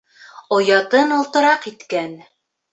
Оятын 0.57 1.13
олтораҡ 1.19 1.71
иткән. 1.75 2.21